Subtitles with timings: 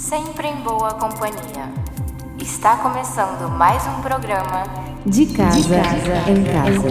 [0.00, 1.70] sempre em boa companhia.
[2.38, 4.64] Está começando mais um programa
[5.04, 5.76] De casa,
[6.26, 6.88] em casa.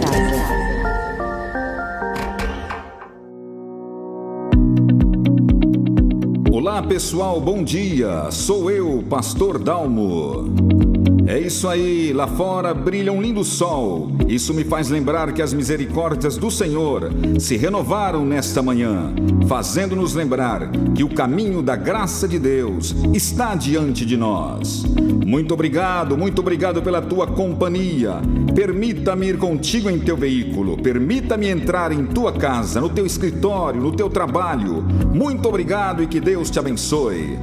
[6.52, 8.30] Olá pessoal, bom dia.
[8.30, 10.89] Sou eu, Pastor Dalmo.
[11.30, 14.10] É isso aí, lá fora brilha um lindo sol.
[14.26, 17.08] Isso me faz lembrar que as misericórdias do Senhor
[17.38, 19.14] se renovaram nesta manhã,
[19.46, 24.82] fazendo-nos lembrar que o caminho da graça de Deus está diante de nós.
[25.24, 28.14] Muito obrigado, muito obrigado pela tua companhia.
[28.52, 33.92] Permita-me ir contigo em teu veículo, permita-me entrar em tua casa, no teu escritório, no
[33.92, 34.82] teu trabalho.
[35.14, 37.38] Muito obrigado e que Deus te abençoe.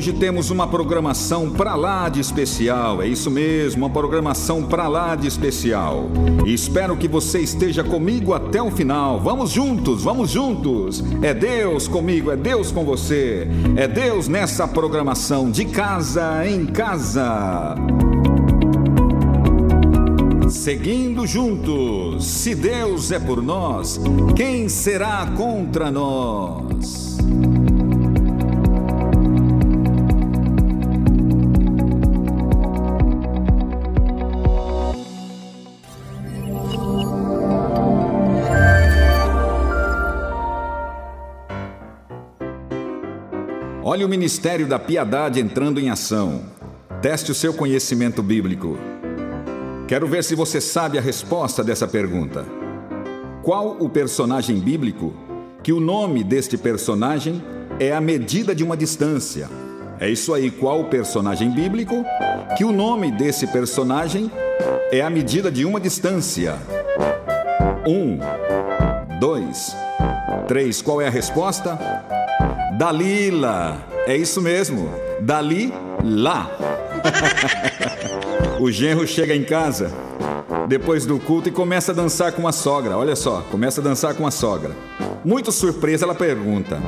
[0.00, 5.14] Hoje temos uma programação para lá de especial, é isso mesmo, uma programação para lá
[5.14, 6.08] de especial.
[6.46, 9.20] Espero que você esteja comigo até o final.
[9.20, 11.04] Vamos juntos, vamos juntos.
[11.20, 13.46] É Deus comigo, é Deus com você.
[13.76, 17.74] É Deus nessa programação de casa em casa.
[20.48, 24.00] Seguindo juntos, se Deus é por nós,
[24.34, 26.69] quem será contra nós?
[43.90, 46.42] Olhe o ministério da piedade entrando em ação.
[47.02, 48.78] Teste o seu conhecimento bíblico.
[49.88, 52.46] Quero ver se você sabe a resposta dessa pergunta.
[53.42, 55.12] Qual o personagem bíblico
[55.60, 57.42] que o nome deste personagem
[57.80, 59.50] é a medida de uma distância?
[59.98, 62.04] É isso aí, qual o personagem bíblico
[62.56, 64.30] que o nome desse personagem
[64.92, 66.54] é a medida de uma distância?
[67.84, 68.20] Um,
[69.18, 69.74] dois,
[70.46, 70.80] três.
[70.80, 72.19] Qual é a resposta?
[72.80, 73.76] Dalila.
[74.06, 74.90] É isso mesmo.
[75.20, 75.70] Dali
[76.02, 76.50] lá.
[78.58, 79.92] o genro chega em casa
[80.66, 82.96] depois do culto e começa a dançar com a sogra.
[82.96, 84.70] Olha só, começa a dançar com a sogra.
[85.22, 86.80] Muito surpresa, ela pergunta: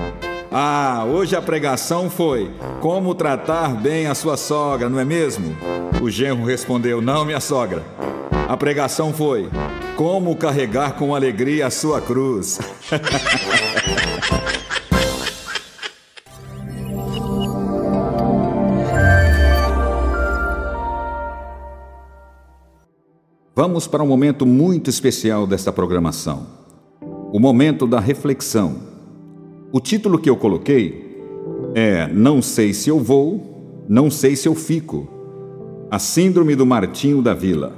[0.50, 5.54] Ah, hoje a pregação foi como tratar bem a sua sogra, não é mesmo?
[6.00, 7.82] O genro respondeu: Não, minha sogra.
[8.48, 9.46] A pregação foi
[9.94, 12.58] como carregar com alegria a sua cruz.
[23.64, 26.48] Vamos para um momento muito especial desta programação.
[27.32, 28.74] O momento da reflexão.
[29.70, 31.22] O título que eu coloquei
[31.72, 35.06] é Não sei se eu vou, não sei se eu fico.
[35.88, 37.72] A Síndrome do Martinho da Vila.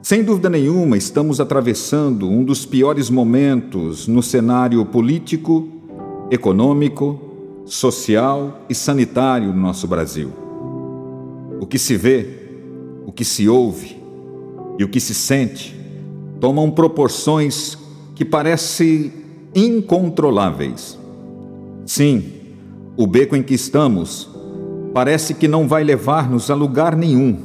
[0.00, 5.66] Sem dúvida nenhuma, estamos atravessando um dos piores momentos no cenário político,
[6.30, 7.18] econômico,
[7.64, 10.30] social e sanitário do nosso Brasil.
[11.60, 12.44] O que se vê
[13.06, 14.03] o que se ouve
[14.78, 15.74] e o que se sente
[16.40, 17.78] tomam proporções
[18.14, 19.12] que parecem
[19.54, 20.98] incontroláveis.
[21.86, 22.32] Sim,
[22.96, 24.28] o beco em que estamos
[24.92, 27.36] parece que não vai levar-nos a lugar nenhum.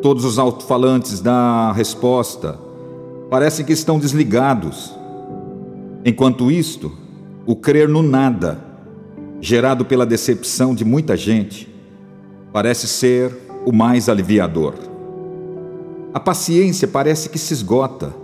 [0.00, 2.58] Todos os alto-falantes da resposta
[3.30, 4.94] parecem que estão desligados.
[6.04, 6.92] Enquanto isto,
[7.46, 8.58] o crer no nada,
[9.40, 11.68] gerado pela decepção de muita gente,
[12.52, 13.32] parece ser
[13.64, 14.91] o mais aliviador.
[16.14, 18.14] A paciência parece que se esgota.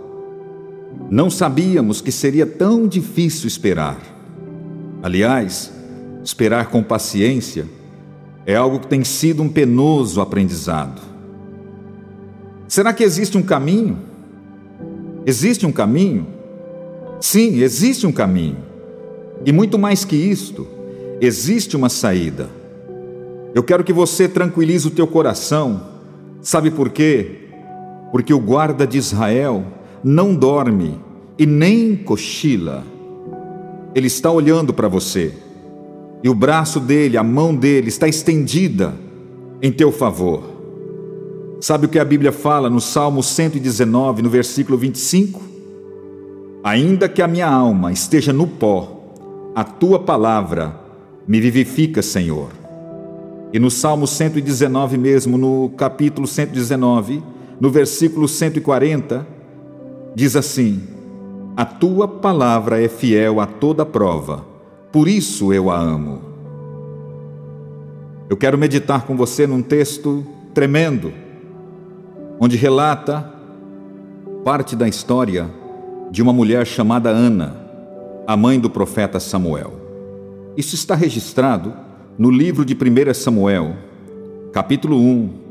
[1.09, 3.99] Não sabíamos que seria tão difícil esperar.
[5.01, 5.71] Aliás,
[6.23, 7.65] esperar com paciência
[8.45, 11.01] é algo que tem sido um penoso aprendizado.
[12.67, 13.97] Será que existe um caminho?
[15.25, 16.27] Existe um caminho?
[17.19, 18.57] Sim, existe um caminho.
[19.45, 20.67] E muito mais que isto,
[21.19, 22.49] existe uma saída.
[23.55, 25.81] Eu quero que você tranquilize o teu coração.
[26.41, 27.48] Sabe por quê?
[28.11, 29.63] Porque o guarda de Israel
[30.03, 30.99] não dorme
[31.37, 32.83] e nem cochila.
[33.93, 35.33] Ele está olhando para você.
[36.23, 38.93] E o braço dele, a mão dele está estendida
[39.61, 40.43] em teu favor.
[41.61, 45.41] Sabe o que a Bíblia fala no Salmo 119, no versículo 25?
[46.63, 48.99] Ainda que a minha alma esteja no pó,
[49.55, 50.75] a tua palavra
[51.27, 52.49] me vivifica, Senhor.
[53.51, 57.23] E no Salmo 119 mesmo, no capítulo 119,
[57.59, 59.27] no versículo 140,
[60.15, 60.81] diz assim:
[61.55, 64.45] A tua palavra é fiel a toda prova,
[64.91, 66.21] por isso eu a amo.
[68.29, 71.11] Eu quero meditar com você num texto tremendo,
[72.39, 73.33] onde relata
[74.43, 75.49] parte da história
[76.11, 77.55] de uma mulher chamada Ana,
[78.25, 79.73] a mãe do profeta Samuel.
[80.55, 81.73] Isso está registrado
[82.17, 83.75] no livro de 1 Samuel,
[84.51, 85.48] capítulo 1,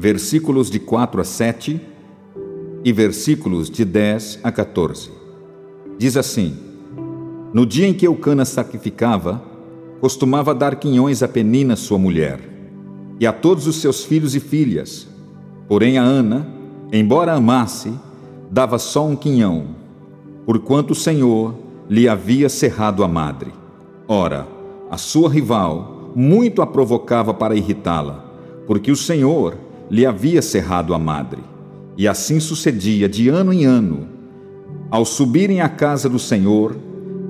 [0.00, 1.78] versículos de 4 a 7
[2.82, 5.10] e versículos de 10 a 14.
[5.98, 6.56] Diz assim:
[7.52, 9.42] No dia em que Eucana sacrificava,
[10.00, 12.40] costumava dar quinhões a Penina, sua mulher,
[13.20, 15.06] e a todos os seus filhos e filhas.
[15.68, 16.48] Porém, a Ana,
[16.90, 17.92] embora amasse,
[18.50, 19.76] dava só um quinhão,
[20.46, 21.54] porquanto o Senhor
[21.90, 23.52] lhe havia cerrado a madre.
[24.08, 24.48] Ora,
[24.90, 28.24] a sua rival muito a provocava para irritá-la,
[28.66, 31.42] porque o Senhor lhe havia cerrado a madre.
[31.96, 34.08] E assim sucedia de ano em ano.
[34.90, 36.76] Ao subirem à casa do Senhor,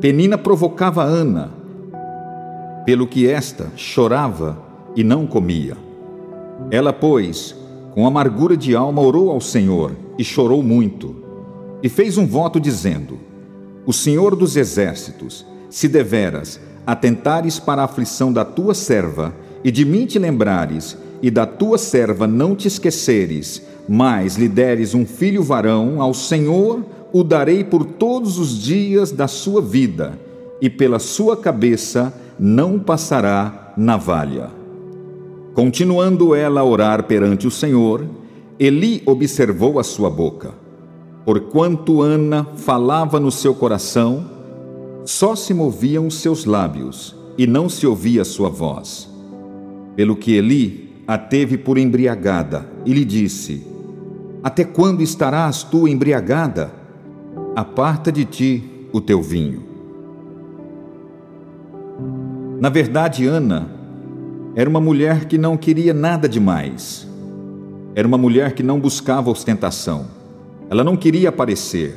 [0.01, 1.51] Penina provocava Ana,
[2.87, 4.59] pelo que esta chorava
[4.95, 5.77] e não comia.
[6.71, 7.55] Ela, pois,
[7.93, 11.17] com amargura de alma, orou ao Senhor e chorou muito,
[11.83, 13.19] e fez um voto dizendo:
[13.85, 19.85] O Senhor dos exércitos, se deveras atentares para a aflição da tua serva, e de
[19.85, 25.43] mim te lembrares, e da tua serva não te esqueceres, mas lhe deres um filho
[25.43, 30.19] varão, ao Senhor o darei por todos os dias da sua vida,
[30.61, 34.51] e pela sua cabeça não passará navalha.
[35.55, 38.07] Continuando ela a orar perante o Senhor,
[38.59, 40.53] Eli observou a sua boca.
[41.25, 44.25] Porquanto Ana falava no seu coração,
[45.05, 49.09] só se moviam os seus lábios e não se ouvia sua voz.
[49.97, 53.67] Pelo que Eli a teve por embriagada e lhe disse:
[54.43, 56.73] Até quando estarás tu embriagada?
[57.55, 59.63] Aparta de ti o teu vinho.
[62.61, 63.69] Na verdade, Ana
[64.55, 67.09] era uma mulher que não queria nada demais.
[67.95, 70.07] Era uma mulher que não buscava ostentação.
[70.69, 71.97] Ela não queria aparecer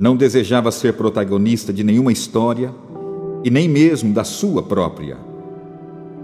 [0.00, 2.74] não desejava ser protagonista de nenhuma história
[3.44, 5.18] e nem mesmo da sua própria.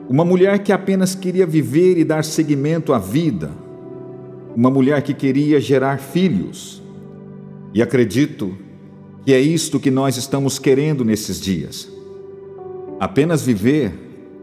[0.09, 3.51] Uma mulher que apenas queria viver e dar seguimento à vida.
[4.55, 6.83] Uma mulher que queria gerar filhos.
[7.75, 8.57] E acredito
[9.25, 11.89] que é isto que nós estamos querendo nesses dias.
[13.01, 13.93] Apenas viver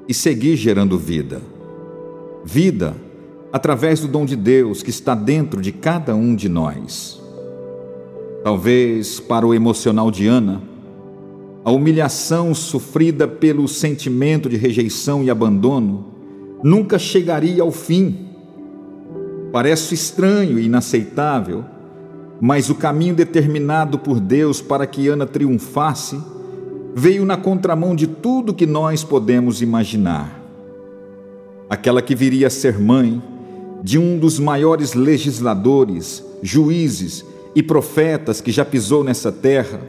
[0.07, 1.41] e seguir gerando vida.
[2.43, 2.95] Vida
[3.53, 7.21] através do dom de Deus que está dentro de cada um de nós.
[8.43, 10.61] Talvez para o emocional de Ana,
[11.65, 16.05] a humilhação sofrida pelo sentimento de rejeição e abandono
[16.61, 18.27] nunca chegaria ao fim.
[19.51, 21.63] Parece estranho e inaceitável,
[22.41, 26.19] mas o caminho determinado por Deus para que Ana triunfasse
[26.95, 30.41] veio na contramão de tudo que nós podemos imaginar.
[31.69, 33.21] Aquela que viria a ser mãe
[33.81, 37.25] de um dos maiores legisladores, juízes
[37.55, 39.79] e profetas que já pisou nessa terra,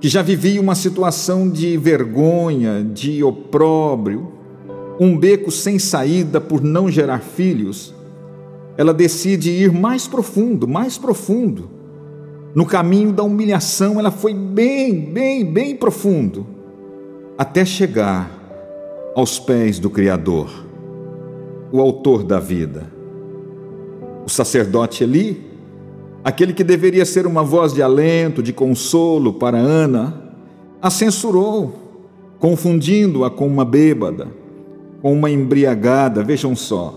[0.00, 4.32] que já vivia uma situação de vergonha, de opróbrio,
[4.98, 7.94] um beco sem saída por não gerar filhos,
[8.78, 11.70] ela decide ir mais profundo, mais profundo.
[12.54, 16.46] No caminho da humilhação, ela foi bem, bem, bem profundo,
[17.36, 18.30] até chegar
[19.14, 20.66] aos pés do Criador,
[21.70, 22.90] o Autor da vida.
[24.24, 25.49] O sacerdote Eli
[26.24, 30.22] aquele que deveria ser uma voz de alento, de consolo para Ana,
[30.80, 31.74] a censurou,
[32.38, 34.28] confundindo-a com uma bêbada,
[35.02, 36.94] com uma embriagada, vejam só.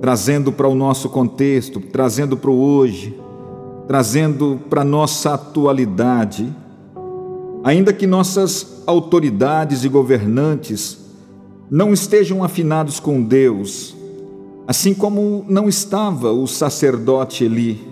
[0.00, 3.18] Trazendo para o nosso contexto, trazendo para o hoje,
[3.86, 6.54] trazendo para a nossa atualidade,
[7.62, 10.98] ainda que nossas autoridades e governantes
[11.70, 13.96] não estejam afinados com Deus,
[14.66, 17.86] Assim como não estava o sacerdote Eli,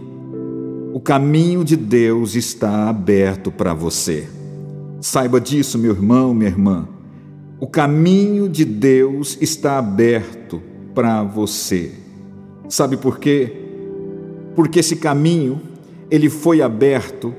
[0.95, 4.27] o caminho de Deus está aberto para você.
[4.99, 6.89] Saiba disso, meu irmão, minha irmã.
[7.61, 10.63] O caminho de Deus está aberto
[10.95, 11.93] para você.
[12.69, 13.53] Sabe por quê?
[14.55, 15.61] Porque esse caminho
[16.11, 17.35] ele foi aberto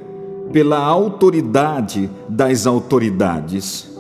[0.52, 3.92] pela autoridade das autoridades.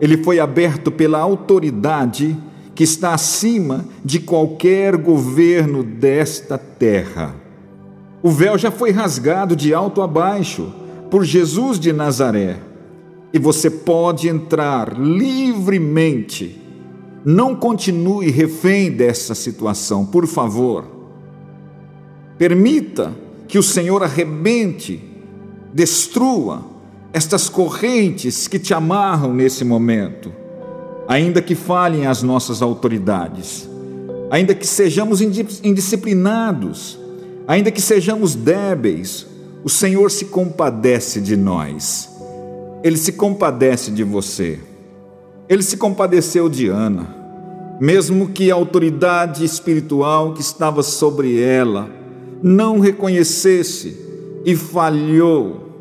[0.00, 2.36] Ele foi aberto pela autoridade
[2.74, 7.34] que está acima de qualquer governo desta terra.
[8.22, 10.72] O véu já foi rasgado de alto a baixo
[11.10, 12.58] por Jesus de Nazaré
[13.32, 16.60] e você pode entrar livremente.
[17.24, 20.86] Não continue refém dessa situação, por favor.
[22.38, 23.12] Permita
[23.46, 25.02] que o Senhor arrebente,
[25.72, 26.64] destrua
[27.12, 30.32] estas correntes que te amarram nesse momento
[31.10, 33.68] ainda que falhem as nossas autoridades,
[34.30, 37.00] ainda que sejamos indisciplinados,
[37.48, 39.26] ainda que sejamos débeis,
[39.64, 42.08] o Senhor se compadece de nós.
[42.84, 44.60] Ele se compadece de você.
[45.48, 47.12] Ele se compadeceu de Ana,
[47.80, 51.90] mesmo que a autoridade espiritual que estava sobre ela
[52.40, 53.96] não reconhecesse
[54.44, 55.72] e falhou.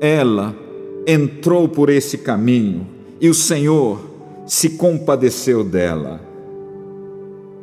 [0.00, 0.52] Ela
[1.06, 2.84] entrou por esse caminho
[3.20, 4.07] e o Senhor
[4.48, 6.20] se compadeceu dela.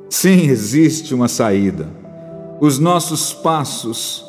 [0.07, 1.89] Sim, existe uma saída.
[2.61, 4.23] Os nossos passos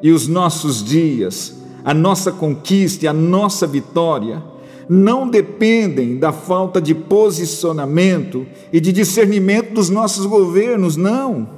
[0.00, 4.40] e os nossos dias, a nossa conquista e a nossa vitória
[4.88, 11.48] não dependem da falta de posicionamento e de discernimento dos nossos governos, não.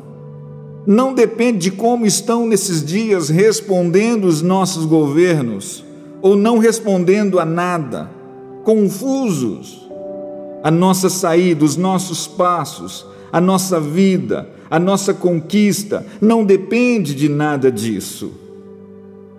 [0.87, 5.85] Não depende de como estão nesses dias respondendo os nossos governos
[6.23, 8.11] ou não respondendo a nada,
[8.65, 9.88] confusos.
[10.63, 17.29] A nossa saída, os nossos passos, a nossa vida, a nossa conquista não depende de
[17.29, 18.33] nada disso.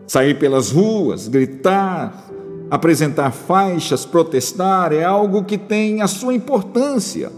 [0.07, 2.29] Sair pelas ruas, gritar,
[2.69, 7.31] apresentar faixas, protestar é algo que tem a sua importância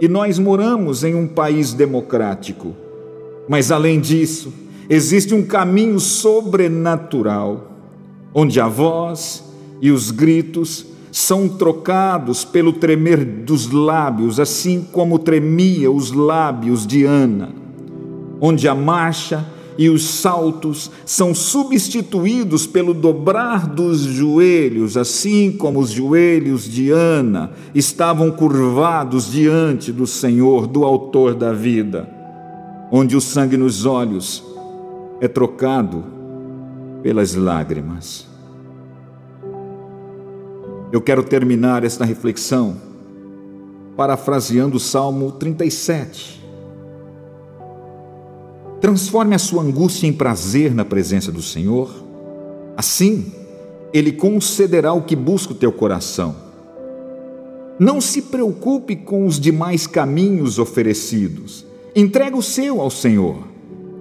[0.00, 2.74] e nós moramos em um país democrático.
[3.48, 4.52] Mas além disso,
[4.88, 7.72] existe um caminho sobrenatural,
[8.34, 9.44] onde a voz
[9.80, 17.04] e os gritos são trocados pelo tremer dos lábios, assim como tremia os lábios de
[17.04, 17.50] Ana,
[18.40, 19.46] onde a marcha
[19.78, 27.52] e os saltos são substituídos pelo dobrar dos joelhos, assim como os joelhos de Ana
[27.74, 32.08] estavam curvados diante do Senhor, do Autor da vida,
[32.90, 34.42] onde o sangue nos olhos
[35.20, 36.04] é trocado
[37.02, 38.25] pelas lágrimas.
[40.92, 42.76] Eu quero terminar esta reflexão
[43.96, 46.40] parafraseando o Salmo 37.
[48.80, 51.90] Transforme a sua angústia em prazer na presença do Senhor.
[52.76, 53.32] Assim,
[53.92, 56.36] Ele concederá o que busca o teu coração.
[57.78, 61.66] Não se preocupe com os demais caminhos oferecidos.
[61.96, 63.38] Entrega o seu ao Senhor.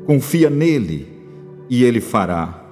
[0.05, 1.07] Confia nele
[1.69, 2.63] e Ele fará.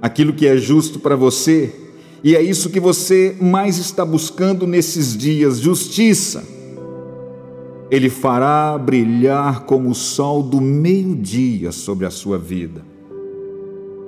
[0.00, 1.85] Aquilo que é justo para você
[2.26, 6.42] e é isso que você mais está buscando nesses dias: justiça.
[7.88, 12.84] Ele fará brilhar como o sol do meio-dia sobre a sua vida.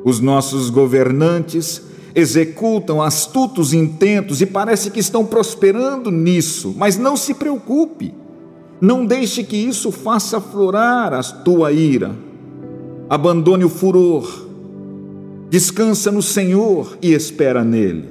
[0.05, 1.81] Os nossos governantes
[2.13, 8.13] executam astutos intentos e parece que estão prosperando nisso, mas não se preocupe.
[8.81, 12.17] Não deixe que isso faça aflorar a tua ira.
[13.09, 14.48] Abandone o furor
[15.51, 18.05] Descansa no Senhor e espera nele.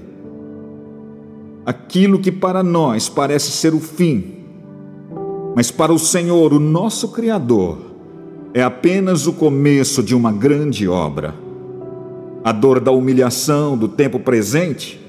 [1.64, 4.38] Aquilo que para nós parece ser o fim,
[5.56, 7.78] mas para o Senhor, o nosso Criador,
[8.56, 11.36] é apenas o começo de uma grande obra.
[12.44, 15.00] A dor da humilhação do tempo presente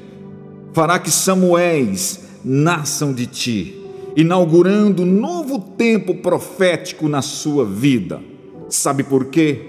[0.74, 3.82] fará que Samuéis nasçam de ti,
[4.14, 8.20] inaugurando um novo tempo profético na sua vida.
[8.68, 9.62] Sabe por quê?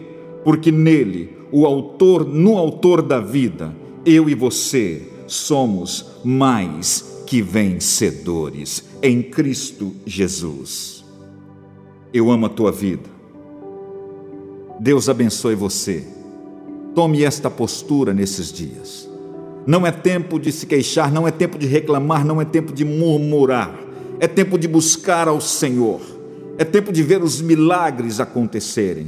[0.44, 3.75] Porque nele o autor, no autor da vida,
[4.06, 11.03] eu e você somos mais que vencedores em Cristo Jesus.
[12.13, 13.10] Eu amo a tua vida.
[14.79, 16.08] Deus abençoe você.
[16.96, 19.08] Tome esta postura nesses dias.
[19.68, 22.84] Não é tempo de se queixar, não é tempo de reclamar, não é tempo de
[22.84, 23.77] murmurar.
[24.20, 26.01] É tempo de buscar ao Senhor.
[26.58, 29.08] É tempo de ver os milagres acontecerem.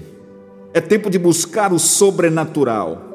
[0.73, 3.09] É tempo de buscar o sobrenatural.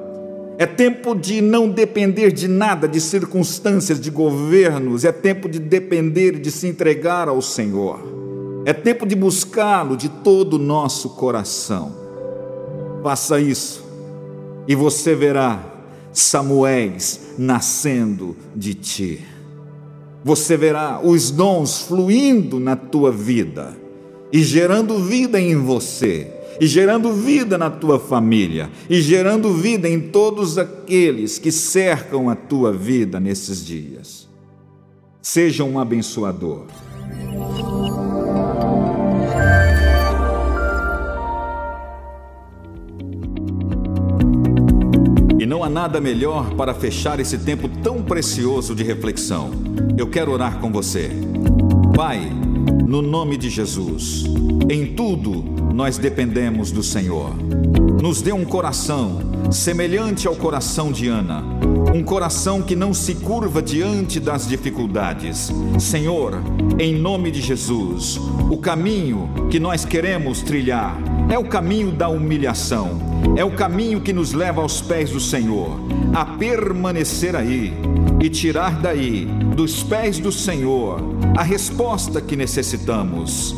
[0.58, 5.04] É tempo de não depender de nada, de circunstâncias, de governos.
[5.04, 8.00] É tempo de depender e de se entregar ao Senhor.
[8.64, 11.92] É tempo de buscá-lo de todo o nosso coração.
[13.02, 13.84] Faça isso
[14.66, 15.72] e você verá
[16.12, 19.20] Samuéis nascendo de ti.
[20.24, 23.76] Você verá os dons fluindo na tua vida
[24.32, 30.00] e gerando vida em você e gerando vida na tua família, e gerando vida em
[30.00, 34.28] todos aqueles que cercam a tua vida nesses dias.
[35.20, 36.66] Seja um abençoador.
[45.38, 49.50] E não há nada melhor para fechar esse tempo tão precioso de reflexão.
[49.98, 51.10] Eu quero orar com você.
[51.94, 52.20] Pai,
[52.86, 54.24] no nome de Jesus,
[54.70, 57.34] em tudo nós dependemos do Senhor.
[58.00, 59.20] Nos dê um coração
[59.52, 61.44] semelhante ao coração de Ana,
[61.94, 65.52] um coração que não se curva diante das dificuldades.
[65.78, 66.42] Senhor,
[66.78, 68.18] em nome de Jesus,
[68.50, 70.96] o caminho que nós queremos trilhar
[71.28, 72.98] É o caminho da humilhação.
[73.36, 75.78] É o caminho que nos leva aos pés do Senhor,
[76.14, 77.74] a permanecer aí
[78.18, 81.00] e tirar daí, dos pés do Senhor,
[81.36, 83.54] a resposta que necessitamos.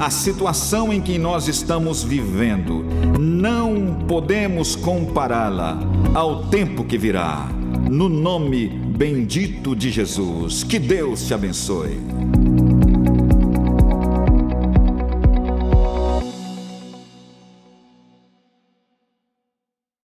[0.00, 2.84] A situação em que nós estamos vivendo,
[3.18, 5.78] não podemos compará-la
[6.12, 7.48] ao tempo que virá.
[7.90, 11.98] No nome bendito de Jesus, que Deus te abençoe.